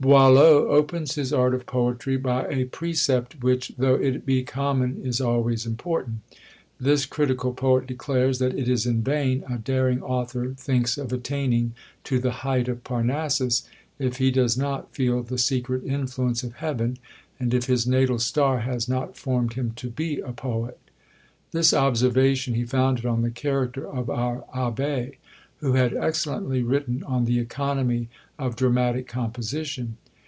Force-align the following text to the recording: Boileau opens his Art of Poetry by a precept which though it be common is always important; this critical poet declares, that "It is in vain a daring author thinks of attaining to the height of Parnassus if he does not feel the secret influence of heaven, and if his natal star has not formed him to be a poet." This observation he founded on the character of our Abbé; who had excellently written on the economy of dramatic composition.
Boileau 0.00 0.68
opens 0.68 1.16
his 1.16 1.32
Art 1.32 1.52
of 1.54 1.66
Poetry 1.66 2.16
by 2.16 2.46
a 2.46 2.66
precept 2.66 3.42
which 3.42 3.72
though 3.76 3.96
it 3.96 4.24
be 4.24 4.44
common 4.44 5.02
is 5.04 5.20
always 5.20 5.66
important; 5.66 6.20
this 6.78 7.04
critical 7.04 7.52
poet 7.52 7.88
declares, 7.88 8.38
that 8.38 8.56
"It 8.56 8.68
is 8.68 8.86
in 8.86 9.02
vain 9.02 9.42
a 9.50 9.58
daring 9.58 10.00
author 10.00 10.54
thinks 10.56 10.98
of 10.98 11.12
attaining 11.12 11.74
to 12.04 12.20
the 12.20 12.30
height 12.46 12.68
of 12.68 12.84
Parnassus 12.84 13.66
if 13.98 14.18
he 14.18 14.30
does 14.30 14.56
not 14.56 14.94
feel 14.94 15.24
the 15.24 15.36
secret 15.36 15.82
influence 15.84 16.44
of 16.44 16.52
heaven, 16.62 16.98
and 17.40 17.52
if 17.52 17.64
his 17.64 17.84
natal 17.84 18.20
star 18.20 18.60
has 18.60 18.88
not 18.88 19.16
formed 19.16 19.54
him 19.54 19.72
to 19.74 19.90
be 19.90 20.20
a 20.20 20.30
poet." 20.32 20.78
This 21.50 21.74
observation 21.74 22.54
he 22.54 22.64
founded 22.64 23.04
on 23.04 23.22
the 23.22 23.32
character 23.32 23.84
of 23.88 24.08
our 24.08 24.44
Abbé; 24.54 25.16
who 25.60 25.72
had 25.72 25.92
excellently 25.92 26.62
written 26.62 27.02
on 27.02 27.24
the 27.24 27.40
economy 27.40 28.08
of 28.38 28.54
dramatic 28.54 29.08
composition. 29.08 29.96